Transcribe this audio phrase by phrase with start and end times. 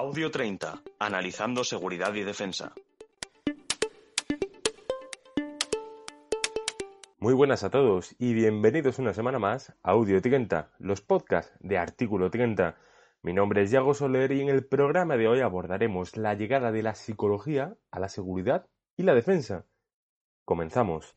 [0.00, 0.80] Audio 30.
[1.00, 2.72] Analizando seguridad y defensa.
[7.18, 11.78] Muy buenas a todos y bienvenidos una semana más a Audio 30, los podcasts de
[11.78, 12.76] Artículo 30.
[13.22, 16.84] Mi nombre es Yago Soler y en el programa de hoy abordaremos la llegada de
[16.84, 19.64] la psicología a la seguridad y la defensa.
[20.44, 21.16] Comenzamos.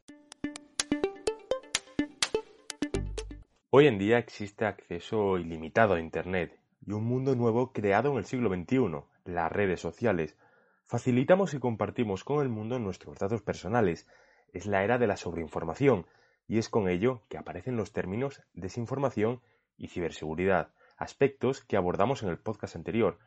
[3.69, 8.25] Hoy en día existe acceso ilimitado a Internet y un mundo nuevo creado en el
[8.25, 10.37] siglo XXI, las redes sociales.
[10.85, 14.07] Facilitamos y compartimos con el mundo nuestros datos personales.
[14.51, 16.05] Es la era de la sobreinformación
[16.47, 19.41] y es con ello que aparecen los términos desinformación
[19.77, 23.19] y ciberseguridad, aspectos que abordamos en el podcast anterior,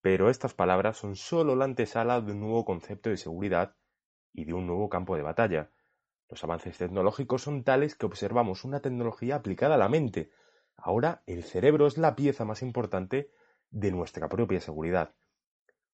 [0.00, 3.76] pero estas palabras son solo la antesala de un nuevo concepto de seguridad
[4.32, 5.70] y de un nuevo campo de batalla.
[6.28, 10.32] Los avances tecnológicos son tales que observamos una tecnología aplicada a la mente.
[10.84, 13.30] Ahora el cerebro es la pieza más importante
[13.70, 15.14] de nuestra propia seguridad.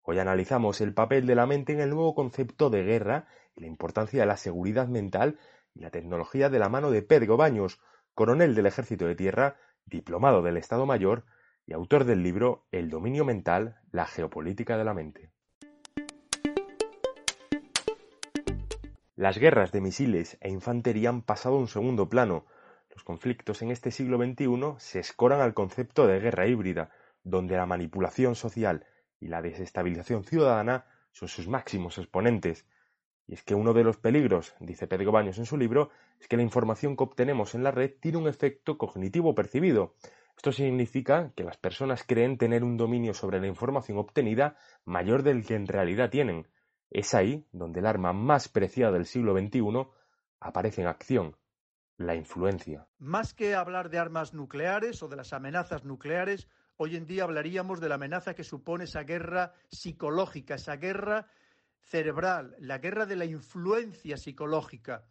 [0.03, 3.67] Hoy analizamos el papel de la mente en el nuevo concepto de guerra y la
[3.67, 5.41] importancia de la seguridad mental
[5.75, 7.81] y la tecnología de la mano de Pedro Baños,
[8.15, 9.57] coronel del Ejército de Tierra,
[9.87, 11.25] diplomado del Estado Mayor
[11.67, 15.33] y autor del libro El dominio mental, la geopolítica de la mente.
[19.17, 22.47] Las guerras de misiles e infantería han pasado a un segundo plano.
[22.97, 26.89] Los conflictos en este siglo XXI se escoran al concepto de guerra híbrida,
[27.23, 28.87] donde la manipulación social
[29.21, 32.67] y la desestabilización ciudadana son sus máximos exponentes.
[33.27, 36.39] Y es que uno de los peligros, dice Pedro Baños en su libro, es que
[36.39, 39.95] la información que obtenemos en la red tiene un efecto cognitivo percibido.
[40.35, 45.45] Esto significa que las personas creen tener un dominio sobre la información obtenida mayor del
[45.45, 46.49] que en realidad tienen.
[46.89, 49.87] Es ahí donde el arma más preciada del siglo XXI
[50.41, 51.37] aparece en acción,
[51.99, 52.87] la influencia.
[52.99, 57.81] Más que hablar de armas nucleares o de las amenazas nucleares, hoy en día hablaríamos
[57.81, 61.27] de la amenaza que supone esa guerra psicológica, esa guerra
[61.81, 65.05] cerebral, la guerra de la influencia psicológica.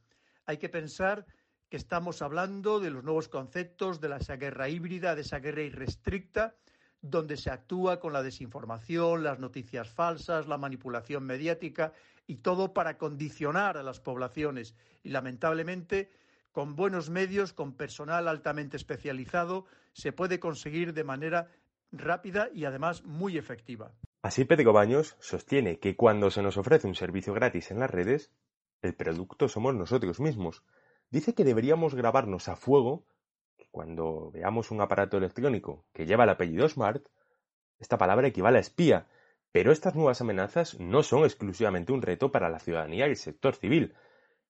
[0.45, 1.25] Hay que pensar
[1.69, 6.55] que estamos hablando de los nuevos conceptos de esa guerra híbrida, de esa guerra irrestricta,
[7.01, 11.93] donde se actúa con la desinformación, las noticias falsas, la manipulación mediática
[12.27, 14.75] y todo para condicionar a las poblaciones.
[15.03, 16.09] Y lamentablemente,
[16.55, 21.51] con buenos medios, con personal altamente especializado, se puede conseguir de manera
[21.91, 23.91] rápida y además muy efectiva.
[24.21, 28.31] Así Pedro Baños sostiene que cuando se nos ofrece un servicio gratis en las redes,
[28.81, 30.63] el producto somos nosotros mismos.
[31.09, 33.05] Dice que deberíamos grabarnos a fuego
[33.69, 37.05] cuando veamos un aparato electrónico que lleva el apellido Smart,
[37.79, 39.07] esta palabra equivale a espía,
[39.51, 43.55] pero estas nuevas amenazas no son exclusivamente un reto para la ciudadanía y el sector
[43.55, 43.93] civil.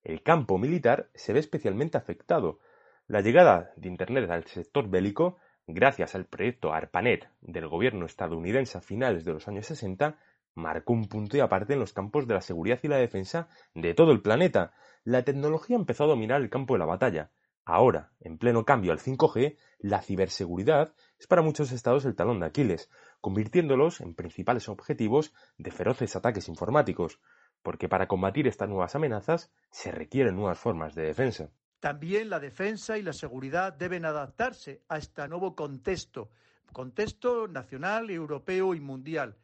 [0.06, 2.60] El campo militar se ve especialmente afectado.
[3.08, 5.36] La llegada de Internet al sector bélico,
[5.66, 10.16] gracias al proyecto ARPANET del gobierno estadounidense a finales de los años 60,
[10.54, 13.94] marcó un punto y aparte en los campos de la seguridad y la defensa de
[13.94, 14.74] todo el planeta.
[15.02, 17.32] La tecnología empezó a dominar el campo de la batalla.
[17.64, 22.46] Ahora, en pleno cambio al 5G, la ciberseguridad es para muchos estados el talón de
[22.46, 22.88] Aquiles,
[23.20, 27.18] convirtiéndolos en principales objetivos de feroces ataques informáticos,
[27.66, 31.50] porque para combatir estas nuevas amenazas se requieren nuevas formas de defensa.
[31.80, 36.30] También la defensa y la seguridad deben adaptarse a este nuevo contexto,
[36.72, 39.34] contexto nacional, europeo y mundial.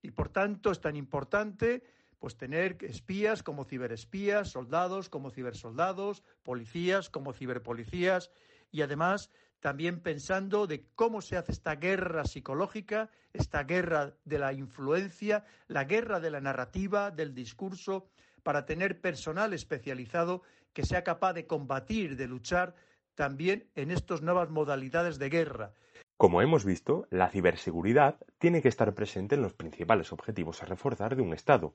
[0.00, 1.82] Y por tanto es tan importante
[2.20, 8.30] pues tener espías como ciberespías, soldados como cibersoldados, policías como ciberpolicías
[8.72, 14.52] y además también pensando de cómo se hace esta guerra psicológica, esta guerra de la
[14.52, 18.08] influencia, la guerra de la narrativa, del discurso,
[18.42, 22.74] para tener personal especializado que sea capaz de combatir, de luchar
[23.14, 25.74] también en estas nuevas modalidades de guerra.
[26.16, 31.14] Como hemos visto, la ciberseguridad tiene que estar presente en los principales objetivos a reforzar
[31.14, 31.74] de un Estado,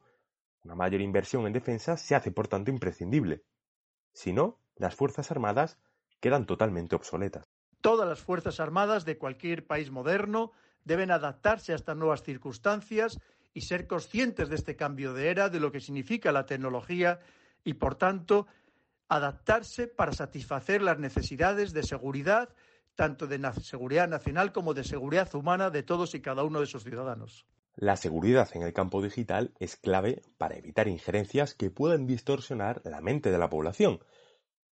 [0.68, 3.44] una mayor inversión en defensa se hace por tanto imprescindible.
[4.12, 5.80] Si no, las Fuerzas Armadas
[6.20, 7.46] quedan totalmente obsoletas.
[7.82, 10.52] Todas las Fuerzas Armadas de cualquier país moderno
[10.84, 13.19] deben adaptarse a estas nuevas circunstancias
[13.54, 17.19] y ser conscientes de este cambio de era, de lo que significa la tecnología
[17.64, 18.48] y, por tanto,
[19.10, 22.50] adaptarse para satisfacer las necesidades de seguridad,
[22.96, 26.84] tanto de seguridad nacional como de seguridad humana de todos y cada uno de sus
[26.84, 27.46] ciudadanos.
[27.75, 33.02] La seguridad en el campo digital es clave para evitar injerencias que puedan distorsionar la
[33.02, 34.00] mente de la población,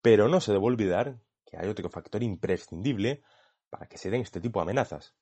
[0.02, 1.20] pero no se debe olvidar
[1.52, 3.22] que hay otro factor imprescindible
[3.70, 5.14] para que se den este tipo de amenazas,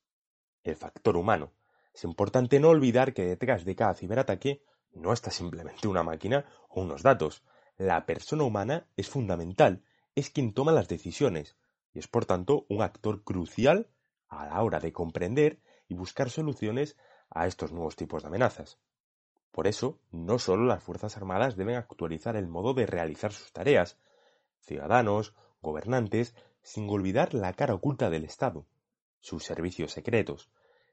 [0.64, 1.54] el factor humano.
[1.92, 6.82] Es importante no olvidar que detrás de cada ciberataque no está simplemente una máquina o
[6.82, 7.44] unos datos.
[7.78, 9.84] La persona humana es fundamental,
[10.14, 11.58] es quien toma las decisiones
[11.94, 13.90] y es por tanto un actor crucial
[14.28, 16.96] a la hora de comprender y buscar soluciones
[17.32, 18.78] a estos nuevos tipos de amenazas.
[19.52, 23.98] Por eso, no solo las Fuerzas Armadas deben actualizar el modo de realizar sus tareas,
[24.60, 28.66] ciudadanos, gobernantes, sin olvidar la cara oculta del Estado,
[29.20, 30.50] sus servicios secretos.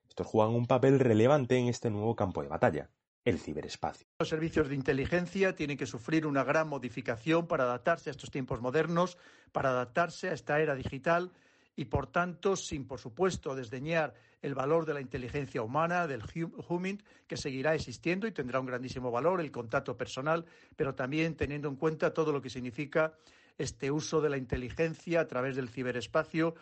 [0.08, 2.90] Estos juegan un papel relevante en este nuevo campo de batalla,
[3.24, 4.06] el ciberespacio.
[4.20, 8.60] Los servicios de inteligencia tienen que sufrir una gran modificación para adaptarse a estos tiempos
[8.60, 9.18] modernos,
[9.52, 11.32] para adaptarse a esta era digital
[11.74, 16.22] y, por tanto, sin, por supuesto, desdeñar el valor de la inteligencia humana, del
[16.68, 20.46] humming, que seguirá existiendo y tendrá un grandísimo valor, el contacto personal,
[20.76, 23.14] pero también teniendo en cuenta todo lo que significa
[23.58, 26.54] este uso de la inteligencia a través del ciberespacio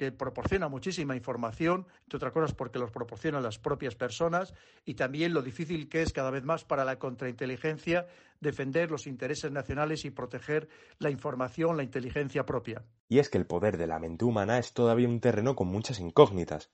[0.00, 4.54] que proporciona muchísima información, entre otras cosas porque los proporcionan las propias personas,
[4.86, 8.06] y también lo difícil que es cada vez más para la contrainteligencia
[8.40, 12.82] defender los intereses nacionales y proteger la información, la inteligencia propia.
[13.10, 16.00] Y es que el poder de la mente humana es todavía un terreno con muchas
[16.00, 16.70] incógnitas.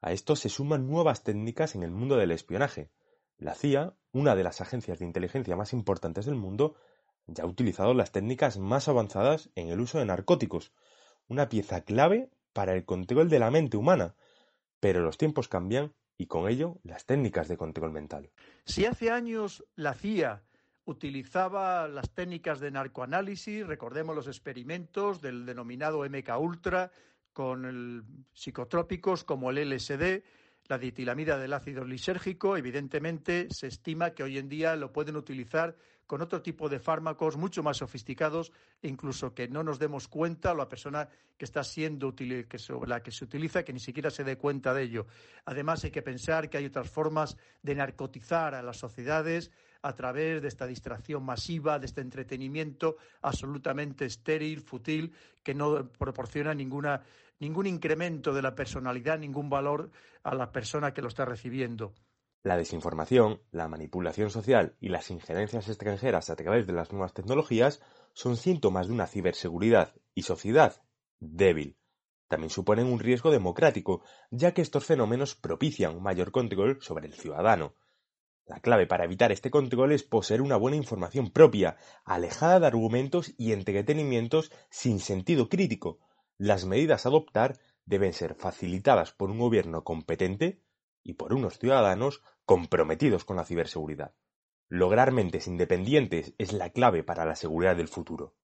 [0.00, 2.90] A esto se suman nuevas técnicas en el mundo del espionaje.
[3.38, 6.74] La CIA, una de las agencias de inteligencia más importantes del mundo,
[7.26, 10.72] ya ha utilizado las técnicas más avanzadas en el uso de narcóticos,
[11.28, 14.14] una pieza clave para el control de la mente humana,
[14.80, 18.30] pero los tiempos cambian y con ello las técnicas de control mental.
[18.64, 20.42] Si hace años la CIA
[20.84, 26.92] utilizaba las técnicas de narcoanálisis, recordemos los experimentos del denominado MK Ultra
[27.32, 30.22] con psicotrópicos como el LSD,
[30.68, 35.76] la ditilamida del ácido lisérgico, evidentemente se estima que hoy en día lo pueden utilizar
[36.06, 38.52] con otro tipo de fármacos mucho más sofisticados
[38.82, 43.10] incluso que no nos demos cuenta la persona que está siendo que sobre la que
[43.10, 45.06] se utiliza que ni siquiera se dé cuenta de ello.
[45.44, 49.50] Además hay que pensar que hay otras formas de narcotizar a las sociedades
[49.82, 55.12] a través de esta distracción masiva, de este entretenimiento absolutamente estéril, fútil,
[55.42, 57.02] que no proporciona ninguna
[57.40, 59.90] ningún incremento de la personalidad, ningún valor
[60.22, 61.92] a la persona que lo está recibiendo.
[62.44, 67.80] La desinformación, la manipulación social y las injerencias extranjeras a través de las nuevas tecnologías
[68.12, 70.82] son síntomas de una ciberseguridad y sociedad
[71.20, 71.78] débil.
[72.28, 77.14] También suponen un riesgo democrático, ya que estos fenómenos propician un mayor control sobre el
[77.14, 77.76] ciudadano.
[78.44, 83.32] La clave para evitar este control es poseer una buena información propia, alejada de argumentos
[83.38, 85.98] y entretenimientos sin sentido crítico,
[86.36, 90.60] las medidas a adoptar deben ser facilitadas por un gobierno competente
[91.04, 94.14] y por unos ciudadanos comprometidos con la ciberseguridad.
[94.68, 98.34] Lograr mentes independientes es la clave para la seguridad del futuro.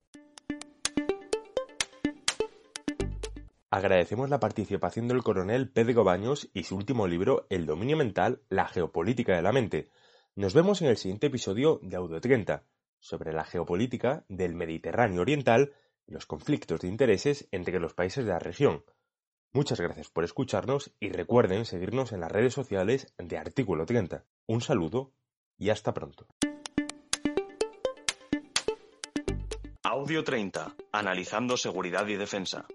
[3.70, 8.66] Agradecemos la participación del coronel Pedro Baños y su último libro El dominio mental, la
[8.66, 9.88] geopolítica de la mente.
[10.36, 12.64] Nos vemos en el siguiente episodio de Audio 30
[12.98, 15.72] sobre la geopolítica del Mediterráneo Oriental
[16.10, 18.84] los conflictos de intereses entre los países de la región.
[19.52, 24.24] Muchas gracias por escucharnos y recuerden seguirnos en las redes sociales de Artículo 30.
[24.46, 25.12] Un saludo
[25.58, 26.28] y hasta pronto.
[29.82, 30.76] Audio 30.
[30.92, 32.68] Analizando seguridad y defensa.